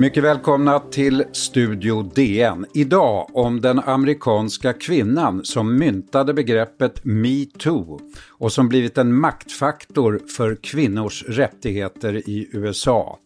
[0.00, 2.66] Mycket välkomna till Studio DN.
[2.74, 10.54] Idag om den amerikanska kvinnan som myntade begreppet metoo och som blivit en maktfaktor för
[10.62, 13.18] kvinnors rättigheter i USA.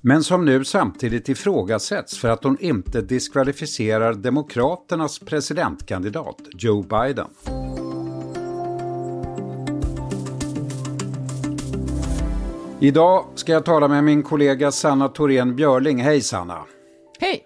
[0.00, 7.28] Men som nu samtidigt ifrågasätts för att hon inte diskvalificerar Demokraternas presidentkandidat Joe Biden.
[12.80, 16.02] Idag ska jag tala med min kollega Sanna Thorén Björling.
[16.02, 16.64] Hej Sanna!
[17.20, 17.44] Hej!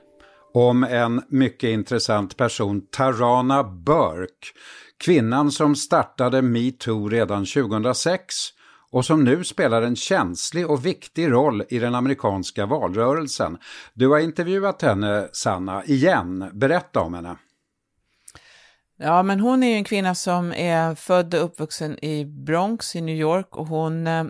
[0.54, 4.46] Om en mycket intressant person, Tarana Burke.
[5.04, 8.34] Kvinnan som startade metoo redan 2006
[8.92, 13.58] och som nu spelar en känslig och viktig roll i den amerikanska valrörelsen.
[13.94, 16.50] Du har intervjuat henne, Sanna, igen.
[16.52, 17.36] Berätta om henne.
[18.98, 23.00] Ja, men hon är ju en kvinna som är född och uppvuxen i Bronx i
[23.00, 24.20] New York och hon eh,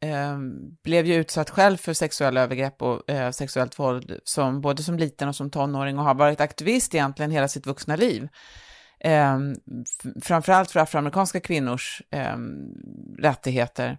[0.00, 0.38] eh
[0.84, 5.28] blev ju utsatt själv för sexuella övergrepp och eh, sexuellt våld som, både som liten
[5.28, 8.28] och som tonåring och har varit aktivist egentligen hela sitt vuxna liv.
[9.04, 9.38] Eh,
[10.22, 12.36] framförallt för afroamerikanska kvinnors eh,
[13.18, 13.98] rättigheter.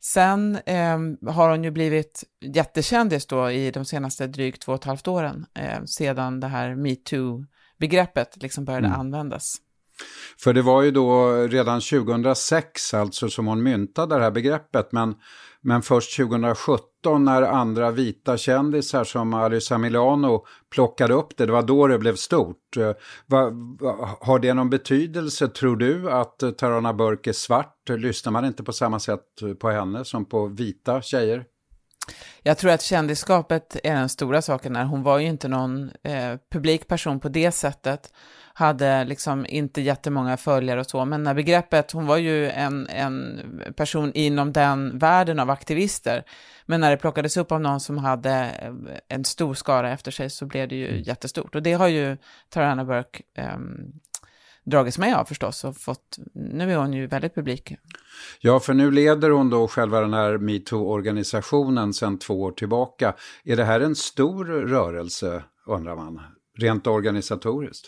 [0.00, 0.98] Sen eh,
[1.32, 5.46] har hon ju blivit jättekändis då i de senaste drygt två och ett halvt åren,
[5.54, 9.00] eh, sedan det här metoo-begreppet liksom började mm.
[9.00, 9.56] användas.
[10.38, 15.14] För det var ju då redan 2006 alltså som hon myntade det här begreppet men,
[15.60, 21.62] men först 2017 när andra vita kändisar som Alyssa Milano plockade upp det, det var
[21.62, 22.76] då det blev stort.
[23.26, 27.88] Va, va, har det någon betydelse, tror du, att Tarana Burke är svart?
[27.88, 29.24] Lyssnar man inte på samma sätt
[29.60, 31.44] på henne som på vita tjejer?
[32.42, 34.84] Jag tror att kändisskapet är den stora saken här.
[34.84, 38.12] Hon var ju inte någon eh, publikperson på det sättet
[38.58, 43.42] hade liksom inte jättemånga följare och så, men när begreppet, hon var ju en, en
[43.76, 46.24] person inom den världen av aktivister,
[46.66, 48.50] men när det plockades upp av någon som hade
[49.08, 51.02] en stor skara efter sig så blev det ju mm.
[51.02, 51.54] jättestort.
[51.54, 52.16] Och det har ju
[52.48, 53.22] Tarana Burke
[53.54, 54.00] um,
[54.66, 57.72] dragits med av förstås och fått, nu är hon ju väldigt publik.
[58.40, 63.14] Ja, för nu leder hon då själva den här metoo-organisationen sedan två år tillbaka.
[63.44, 66.20] Är det här en stor rörelse, undrar man,
[66.58, 67.86] rent organisatoriskt?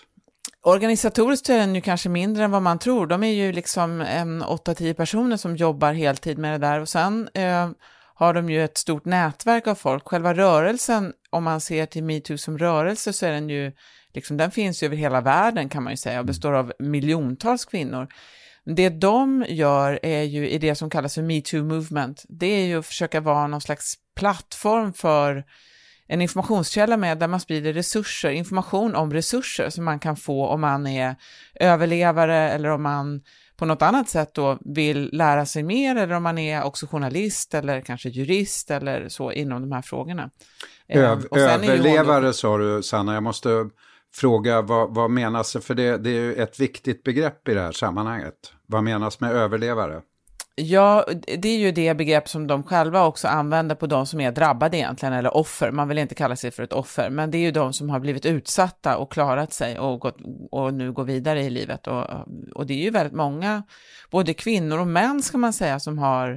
[0.63, 3.07] Organisatoriskt är den ju kanske mindre än vad man tror.
[3.07, 7.29] De är ju liksom en 8-10 personer som jobbar heltid med det där och sen
[7.35, 7.71] eh,
[8.15, 10.09] har de ju ett stort nätverk av folk.
[10.09, 13.73] Själva rörelsen, om man ser till metoo som rörelse så är den ju,
[14.15, 17.65] liksom, den finns ju över hela världen kan man ju säga och består av miljontals
[17.65, 18.09] kvinnor.
[18.65, 22.25] Det de gör är ju i det som kallas för metoo movement.
[22.29, 25.45] Det är ju att försöka vara någon slags plattform för
[26.09, 30.61] en informationskälla med där man sprider resurser, information om resurser som man kan få om
[30.61, 31.17] man är
[31.55, 33.23] överlevare eller om man
[33.57, 37.55] på något annat sätt då vill lära sig mer eller om man är också journalist
[37.55, 40.31] eller kanske jurist eller så inom de här frågorna.
[40.89, 42.33] Ehm, Ö överlevare då...
[42.33, 43.49] sa du Sanna, jag måste
[44.15, 47.73] fråga vad, vad menas, för det, det är ju ett viktigt begrepp i det här
[47.73, 48.53] sammanhanget.
[48.67, 50.03] Vad menas med överlevare?
[50.61, 51.07] Ja,
[51.39, 54.77] det är ju det begrepp som de själva också använder på de som är drabbade
[54.77, 55.71] egentligen, eller offer.
[55.71, 58.01] Man vill inte kalla sig för ett offer, men det är ju de som har
[58.01, 60.17] blivit utsatta och klarat sig och, gått,
[60.51, 61.87] och nu går vidare i livet.
[61.87, 62.05] Och,
[62.55, 63.63] och det är ju väldigt många,
[64.11, 66.31] både kvinnor och män ska man säga, som har,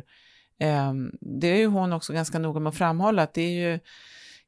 [0.59, 3.79] eh, det är ju hon också ganska noga med att framhålla, att det är ju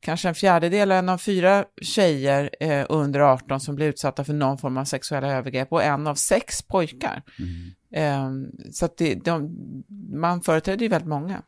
[0.03, 4.57] kanske en fjärdedel, en av fyra tjejer eh, under 18 som blir utsatta för någon
[4.57, 7.21] form av sexuella övergrepp och en av sex pojkar.
[7.39, 7.73] Mm.
[7.93, 9.57] Eh, så att det, de,
[10.13, 11.41] man företräder ju väldigt många.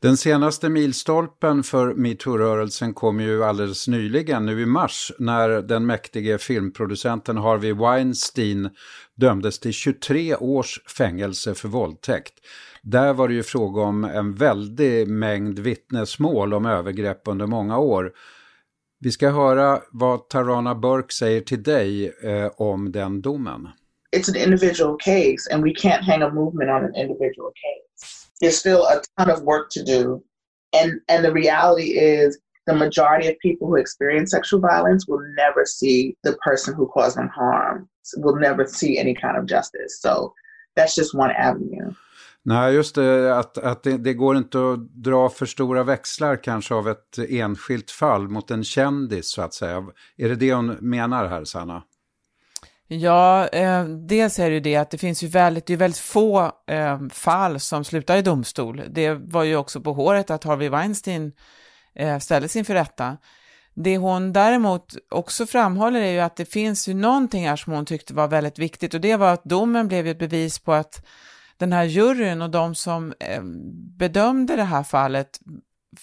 [0.00, 6.38] Den senaste milstolpen för metoo-rörelsen kom ju alldeles nyligen, nu i mars, när den mäktige
[6.38, 8.70] filmproducenten Harvey Weinstein
[9.14, 12.34] dömdes till 23 års fängelse för våldtäkt.
[12.90, 18.12] Där var det ju fråga om en väldig mängd vittnesmål om övergrepp under många år.
[19.00, 23.68] Vi ska höra vad Tarana Burke säger till dig eh, om den domen.
[24.16, 28.28] It's an individual case and we can't hang a movement on an individual case.
[28.40, 30.22] There's still a ton of work to do
[30.82, 35.64] and and the reality is the majority of people who experience sexual violence will never
[35.64, 40.00] see the person who caused them harm, will never see any kind of justice.
[40.00, 40.32] So
[40.76, 41.94] that's just one avenue.
[42.48, 46.74] Nej, just det, att, att det, det, går inte att dra för stora växlar kanske
[46.74, 49.86] av ett enskilt fall mot en kändis så att säga.
[50.16, 51.82] Är det det hon menar här, Sanna?
[52.88, 56.00] Ja, eh, dels är det ju det att det finns ju väldigt, det är väldigt
[56.00, 58.82] få eh, fall som slutar i domstol.
[58.90, 61.32] Det var ju också på håret att Harvey Weinstein
[61.94, 63.16] eh, ställdes inför rätta.
[63.74, 67.86] Det hon däremot också framhåller är ju att det finns ju någonting här som hon
[67.86, 71.06] tyckte var väldigt viktigt och det var att domen blev ett bevis på att
[71.58, 73.42] den här juryn och de som eh,
[73.98, 75.40] bedömde det här fallet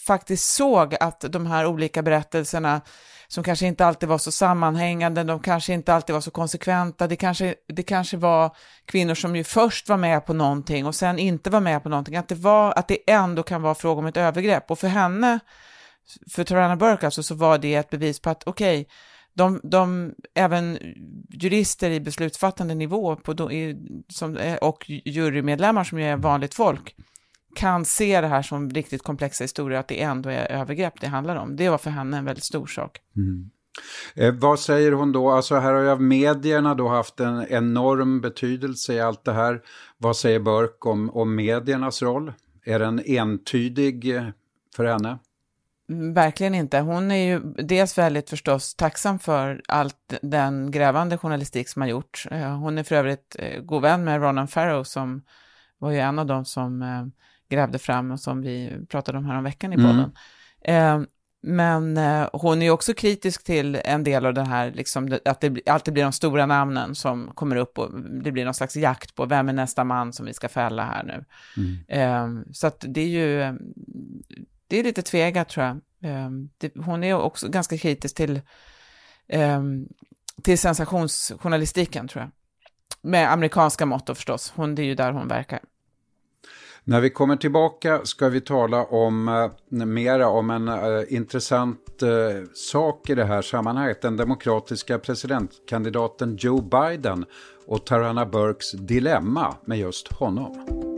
[0.07, 2.81] faktiskt såg att de här olika berättelserna
[3.27, 7.15] som kanske inte alltid var så sammanhängande, de kanske inte alltid var så konsekventa, det
[7.15, 8.55] kanske, det kanske var
[8.85, 12.15] kvinnor som ju först var med på någonting och sen inte var med på någonting,
[12.15, 14.71] att det, var, att det ändå kan vara fråga om ett övergrepp.
[14.71, 15.39] Och för henne,
[16.31, 18.93] för Tarana Burke alltså, så var det ett bevis på att okej, okay,
[19.33, 20.77] de, de, även
[21.29, 23.77] jurister i beslutsfattande nivå på, i,
[24.09, 26.95] som, eh, och jurymedlemmar som är vanligt folk,
[27.55, 31.35] kan se det här som riktigt komplexa historier, att det ändå är övergrepp det handlar
[31.35, 31.55] om.
[31.55, 32.99] Det var för henne en väldigt stor sak.
[33.15, 33.49] Mm.
[34.15, 35.29] Eh, vad säger hon då?
[35.29, 39.61] Alltså här har ju medierna då haft en enorm betydelse i allt det här.
[39.97, 42.33] Vad säger Burke om, om mediernas roll?
[42.65, 44.27] Är den entydig eh,
[44.75, 45.19] för henne?
[45.93, 46.79] Mm, verkligen inte.
[46.79, 52.25] Hon är ju dels väldigt förstås tacksam för allt den grävande journalistik som har gjorts.
[52.25, 55.21] Eh, hon är för övrigt eh, god vän med Ronan Farrow som
[55.77, 57.11] var ju en av dem som
[57.49, 59.87] grävde fram och som vi pratade om här om veckan i mm.
[59.87, 60.11] podden.
[60.61, 61.01] Mm.
[61.01, 61.07] Eh,
[61.45, 65.67] men eh, hon är också kritisk till en del av det här, liksom, att det
[65.67, 69.25] alltid blir de stora namnen som kommer upp och det blir någon slags jakt på
[69.25, 71.25] vem är nästa man som vi ska fälla här nu.
[71.57, 71.77] Mm.
[71.87, 73.57] Eh, så att det är ju,
[74.73, 75.79] det är lite tvegat tror jag.
[76.03, 78.41] Ehm, det, hon är också ganska kritisk till,
[79.27, 79.87] ehm,
[80.43, 82.31] till sensationsjournalistiken tror jag.
[83.01, 85.59] Med amerikanska mått förstås, hon, det är ju där hon verkar.
[86.83, 92.09] När vi kommer tillbaka ska vi tala om eh, mera om en uh, intressant uh,
[92.53, 94.01] sak i det här sammanhanget.
[94.01, 97.25] Den demokratiska presidentkandidaten Joe Biden
[97.67, 100.92] och Tarana Burks dilemma med just honom.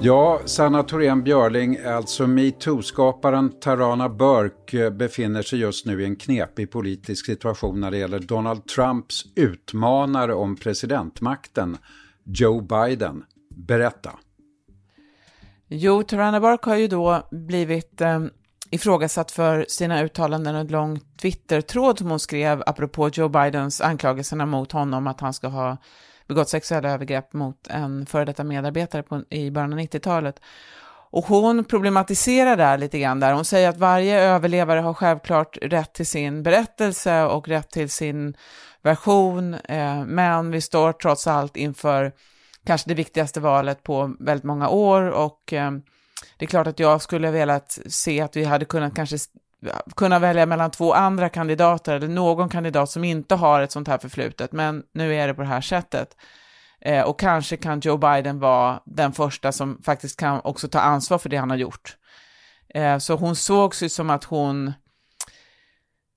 [0.00, 6.16] Ja, Sanna Thorén Björling, alltså metoo-skaparen Tarana Burke eh, befinner sig just nu i en
[6.16, 11.78] knepig politisk situation när det gäller Donald Trumps utmanare om presidentmakten,
[12.24, 13.24] Joe Biden.
[13.50, 14.10] Berätta.
[15.68, 18.20] Jo, Tarana Burke har ju då blivit eh,
[18.70, 24.46] ifrågasatt för sina uttalanden och en lång Twitter-tråd som hon skrev apropå Joe Bidens anklagelserna
[24.46, 25.76] mot honom att han ska ha
[26.26, 30.40] begått sexuella övergrepp mot en före detta medarbetare på, i början av 90-talet.
[31.10, 33.32] Och hon problematiserar där lite grann där.
[33.32, 38.36] Hon säger att varje överlevare har självklart rätt till sin berättelse och rätt till sin
[38.82, 42.12] version, eh, men vi står trots allt inför
[42.66, 45.70] kanske det viktigaste valet på väldigt många år och eh,
[46.38, 49.18] det är klart att jag skulle velat se att vi hade kunnat kanske
[49.96, 53.98] kunna välja mellan två andra kandidater eller någon kandidat som inte har ett sånt här
[53.98, 56.16] förflutet, men nu är det på det här sättet.
[56.80, 61.18] Eh, och kanske kan Joe Biden vara den första som faktiskt kan också ta ansvar
[61.18, 61.96] för det han har gjort.
[62.74, 64.72] Eh, så hon sågs ju som att hon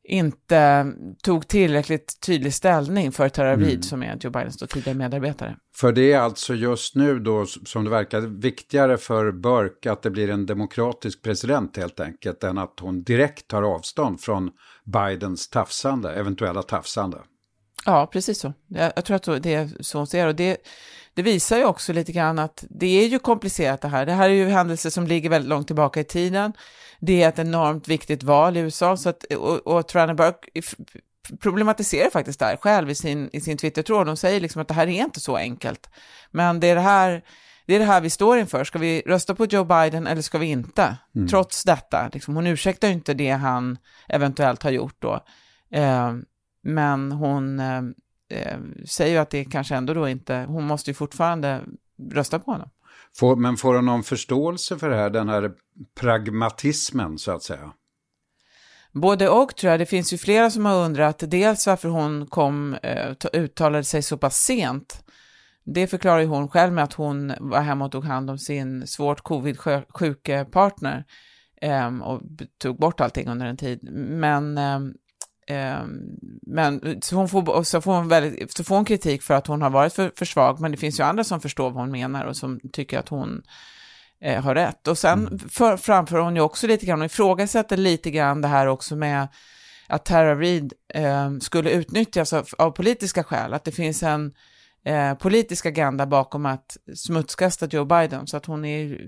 [0.09, 0.85] inte
[1.23, 3.81] tog tillräckligt tydlig ställning för Tara Reid mm.
[3.81, 5.55] som är Joe Bidens tidigare medarbetare.
[5.75, 10.09] För det är alltså just nu då som det verkar viktigare för Burke att det
[10.09, 14.51] blir en demokratisk president helt enkelt än att hon direkt tar avstånd från
[14.85, 17.17] Bidens tafsande, eventuella tafsande.
[17.85, 18.53] Ja, precis så.
[18.67, 20.57] Jag, jag tror att det är så hon ser och det,
[21.13, 24.05] det visar ju också lite grann att det är ju komplicerat det här.
[24.05, 26.53] Det här är ju händelser som ligger väldigt långt tillbaka i tiden.
[26.99, 30.61] Det är ett enormt viktigt val i USA, så att, och, och Burke
[31.39, 34.07] problematiserar faktiskt det här själv i sin, i sin Twitter-tråd.
[34.07, 35.89] De säger liksom att det här är inte så enkelt.
[36.31, 37.23] Men det är det här,
[37.65, 38.63] det är det här vi står inför.
[38.63, 40.97] Ska vi rösta på Joe Biden eller ska vi inte?
[41.15, 41.27] Mm.
[41.27, 43.77] Trots detta, liksom, hon ursäktar ju inte det han
[44.07, 45.19] eventuellt har gjort då.
[45.71, 46.13] Eh,
[46.63, 47.83] men hon eh,
[48.29, 51.61] eh, säger ju att det kanske ändå då inte, hon måste ju fortfarande
[52.11, 52.69] rösta på honom.
[53.17, 55.51] Får, men får hon någon förståelse för det här, den här
[55.99, 57.71] pragmatismen så att säga?
[58.91, 59.79] Både och tror jag.
[59.79, 64.17] Det finns ju flera som har undrat dels varför hon kom, eh, uttalade sig så
[64.17, 65.03] pass sent.
[65.63, 68.87] Det förklarar ju hon själv med att hon var hemma och tog hand om sin
[68.87, 71.05] svårt covid-sjuke partner
[71.61, 72.21] eh, och
[72.57, 73.79] tog bort allting under en tid.
[73.93, 74.79] Men eh,
[76.41, 79.61] men så, hon får, så, får hon väldigt, så får hon kritik för att hon
[79.61, 82.25] har varit för, för svag, men det finns ju andra som förstår vad hon menar
[82.25, 83.41] och som tycker att hon
[84.21, 84.87] eh, har rätt.
[84.87, 85.39] Och sen mm.
[85.39, 89.27] för, framför hon ju också lite grann, och ifrågasätter lite grann det här också med
[89.87, 94.33] att Tara Reid eh, skulle utnyttjas av, av, politiska skäl, att det finns en
[94.85, 99.07] eh, politisk agenda bakom att smutskasta Joe Biden, så att hon är,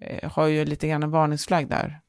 [0.00, 2.00] eh, har ju lite grann en varningsflagg där.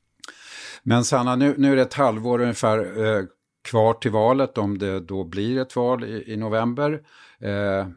[0.84, 3.24] Men Sanna, nu, nu är det ett halvår ungefär eh,
[3.64, 7.02] kvar till valet, om det då blir ett val i, i november.
[7.40, 7.88] Eh,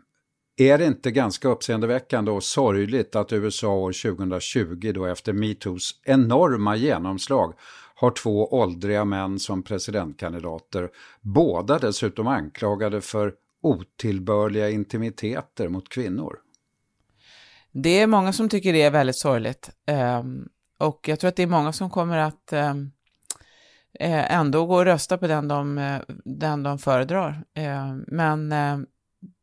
[0.58, 6.76] Är det inte ganska uppseendeväckande och sorgligt att USA år 2020 då efter metoos enorma
[6.76, 7.54] genomslag
[7.94, 13.32] har två åldriga män som presidentkandidater, båda dessutom anklagade för
[13.62, 16.38] otillbörliga intimiteter mot kvinnor?
[17.72, 19.70] Det är många som tycker det är väldigt sorgligt.
[20.20, 22.92] Um, och jag tror att det är många som kommer att um,
[24.00, 27.44] ändå gå och rösta på den de, eh, den de föredrar.
[27.58, 28.54] Uh, men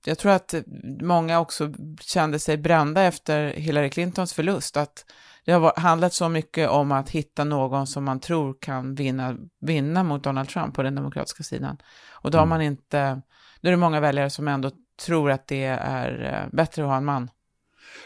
[0.05, 0.53] jag tror att
[1.01, 4.77] många också kände sig brända efter Hillary Clintons förlust.
[4.77, 5.05] Att
[5.45, 10.03] det har handlat så mycket om att hitta någon som man tror kan vinna, vinna
[10.03, 11.77] mot Donald Trump på den demokratiska sidan.
[12.12, 12.50] Och då har mm.
[12.50, 13.22] man inte,
[13.62, 14.72] då är det många väljare som ändå
[15.05, 17.29] tror att det är bättre att ha en man.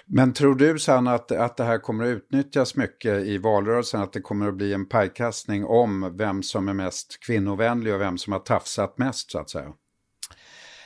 [0.05, 4.01] Men tror du Sanna att, att det här kommer att utnyttjas mycket i valrörelsen?
[4.01, 8.17] Att det kommer att bli en pajkastning om vem som är mest kvinnovänlig och vem
[8.17, 9.69] som har tafsat mest så att säga?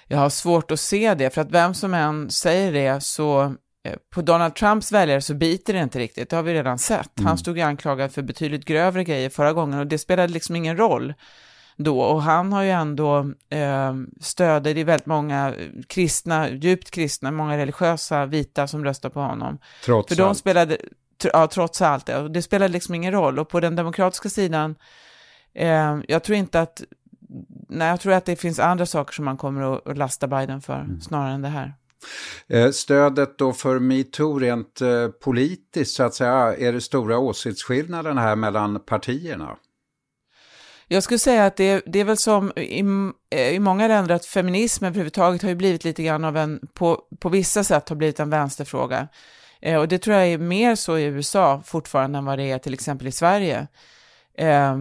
[0.08, 3.41] Jag har svårt att se det, för att vem som än säger det så
[3.84, 7.20] eh, på Donald Trumps väljare så biter det inte riktigt, det har vi redan sett.
[7.20, 7.27] Mm.
[7.27, 10.77] Han stod ju anklagad för betydligt grövre grejer förra gången och det spelade liksom ingen
[10.77, 11.13] roll
[11.78, 12.01] då.
[12.01, 15.54] Och han har ju ändå eh, stöder, är väldigt många
[15.88, 19.58] kristna, djupt kristna, många religiösa vita som röstar på honom.
[19.86, 20.38] Trots För de allt.
[20.38, 20.78] Spelade,
[21.24, 22.06] ja, trots allt.
[22.06, 22.30] Det.
[22.30, 23.40] det spelade liksom ingen roll.
[23.40, 24.75] Och på den demokratiska sidan,
[25.54, 26.84] eh, jag tror inte att,
[27.70, 30.80] nej, jag tror att det finns andra saker som man kommer att lasta Biden för,
[30.80, 31.01] mm.
[31.01, 31.74] snarare än det här.
[32.48, 38.18] Eh, stödet då för metoo rent eh, politiskt så att säga, är det stora åsiktsskillnaden
[38.18, 39.58] här mellan partierna?
[40.93, 42.79] Jag skulle säga att det, det är väl som i,
[43.29, 47.01] eh, i många länder att feminismen överhuvudtaget har ju blivit lite grann av en, på,
[47.19, 49.07] på vissa sätt har blivit en vänsterfråga.
[49.62, 52.57] Eh, och det tror jag är mer så i USA fortfarande än vad det är
[52.57, 53.67] till exempel i Sverige.
[54.38, 54.77] Eh,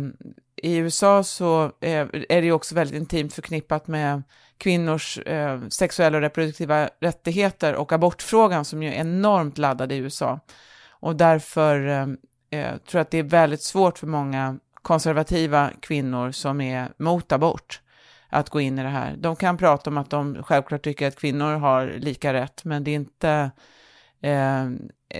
[0.56, 4.22] I USA så eh, är det ju också väldigt intimt förknippat med
[4.58, 10.40] kvinnors eh, sexuella och reproduktiva rättigheter och abortfrågan som ju är enormt laddad i USA.
[10.88, 12.06] Och därför eh,
[12.60, 17.32] eh tror jag att det är väldigt svårt för många konservativa kvinnor som är mot
[17.32, 17.80] abort
[18.28, 19.16] att gå in i det här.
[19.16, 22.90] De kan prata om att de självklart tycker att kvinnor har lika rätt, men det
[22.90, 23.50] är inte...
[24.22, 24.66] Eh,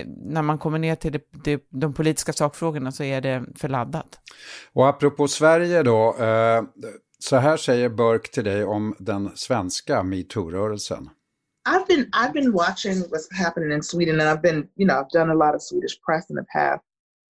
[0.07, 4.21] när man kommer ner till det, det, de politiska sakfrågorna så är det för laddat.
[4.73, 6.63] Och apropå Sverige då, eh,
[7.19, 11.09] så här säger Burk till dig om den svenska metoo-rörelsen.
[11.69, 15.11] I've been I've been watching what's happening in Sweden and I've been you know I've
[15.11, 16.83] done a lot of Swedish press in the past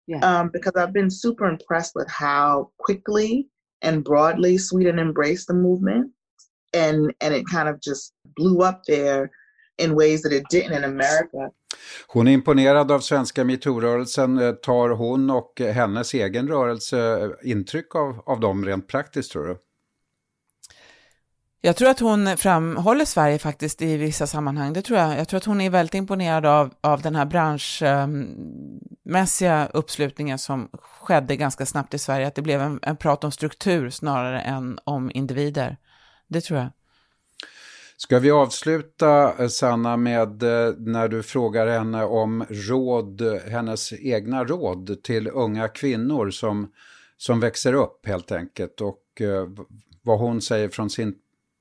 [0.06, 0.20] Yeah.
[0.20, 3.48] Um, because I've been super impressed with how quickly
[3.82, 6.12] and broadly Sweden embraced the movement,
[6.72, 9.30] and and it kind of just blew up there
[9.78, 11.50] in ways that it didn't in America.
[12.06, 14.38] Hon är imponerad av svenska metoo-rörelsen.
[14.38, 19.46] Eh, tar hon och hennes egen rörelse eh, intryck av, av dem rent praktiskt tror
[19.46, 19.58] du?
[21.60, 25.18] Jag tror att hon framhåller Sverige faktiskt i vissa sammanhang, det tror jag.
[25.18, 31.36] Jag tror att hon är väldigt imponerad av, av den här branschmässiga uppslutningen som skedde
[31.36, 35.10] ganska snabbt i Sverige, att det blev en, en prat om struktur snarare än om
[35.14, 35.76] individer.
[36.28, 36.68] Det tror jag.
[37.96, 44.44] Ska vi avsluta, eh, Sanna, med eh, när du frågar henne om råd, hennes egna
[44.44, 46.72] råd till unga kvinnor som,
[47.16, 49.48] som växer upp helt enkelt och eh,
[50.02, 51.14] vad hon säger från sin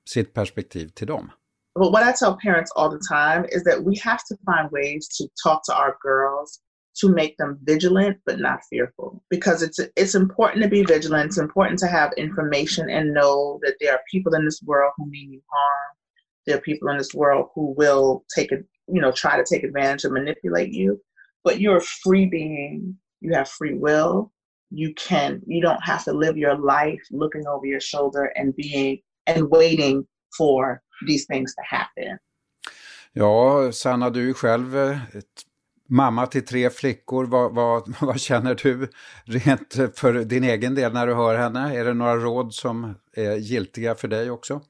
[0.05, 1.31] sitt perspektiv till dem?
[1.75, 5.09] But what I tell parents all the time is that we have to find ways
[5.17, 6.61] to talk to our girls
[6.97, 9.21] to make them vigilant but not fearful.
[9.29, 11.27] Because it's it's important to be vigilant.
[11.27, 15.09] It's important to have information and know that there are people in this world who
[15.09, 15.97] mean you harm.
[16.45, 19.63] There are people in this world who will take it you know try to take
[19.63, 21.01] advantage and manipulate you.
[21.43, 22.97] But you're a free being.
[23.19, 24.31] You have free will.
[24.69, 28.99] You can you don't have to live your life looking over your shoulder and being
[29.27, 30.05] and waiting
[30.37, 32.17] for these things to happen.
[33.13, 35.45] Ja, Sanna, du är själv ett
[35.89, 37.25] mamma till tre flickor.
[37.25, 38.89] Vad, vad, vad känner du
[39.25, 41.79] rent för din egen del när du hör henne?
[41.79, 44.61] Är det några råd som är giltiga för dig också?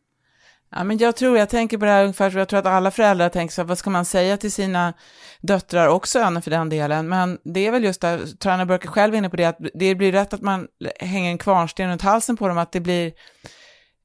[0.70, 3.30] Ja, men jag tror, jag tänker på det här ungefär jag tror att alla föräldrar
[3.30, 4.94] tänker så här, vad ska man säga till sina
[5.42, 9.16] döttrar och söner för den delen, men det är väl just det, Trana Burke själv
[9.16, 10.68] inne på det, att det blir rätt att man
[11.00, 13.12] hänger en kvarnsten runt halsen på dem, att det blir eh,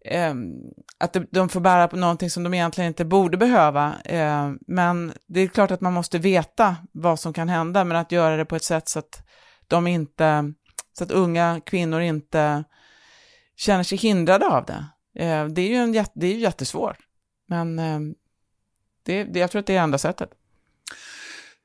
[0.04, 0.54] Ehm,
[0.99, 3.95] att de får bära på någonting som de egentligen inte borde behöva.
[4.04, 8.12] Ehm, men det är klart att man måste veta vad som kan hända, men att
[8.12, 9.26] göra det på ett sätt så att
[9.69, 10.52] de inte,
[10.99, 12.64] så att unga kvinnor inte
[13.57, 14.85] känner sig hindrade av det.
[15.25, 16.99] Ehm, det är ju en, det är jättesvårt,
[17.49, 17.76] men
[19.02, 20.30] det, det, jag tror att det är enda sättet.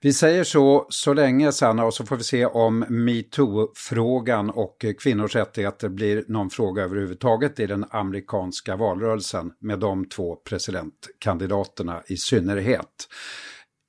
[0.01, 5.35] Vi säger så så länge Sanna och så får vi se om metoo-frågan och kvinnors
[5.35, 13.07] rättigheter blir någon fråga överhuvudtaget i den amerikanska valrörelsen med de två presidentkandidaterna i synnerhet.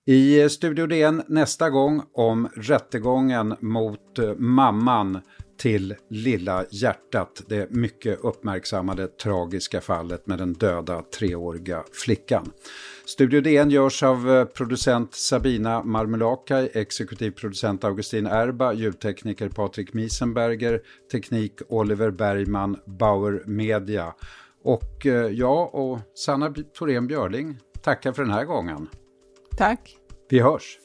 [0.06, 5.20] I Studio DN nästa gång om rättegången mot mamman
[5.58, 12.52] till Lilla hjärtat, det mycket uppmärksammade tragiska fallet med den döda treåriga flickan.
[13.06, 20.80] Studio DN görs av eh, producent Sabina Marmelakai, exekutiv producent Augustin Erba, ljudtekniker Patrik Miesenberger,
[21.12, 24.14] teknik Oliver Bergman, Bauer Media.
[24.62, 28.88] Och eh, jag och Sanna Thorén Björling tackar för den här gången.
[29.56, 29.96] Tack.
[30.28, 30.78] Vi hörs.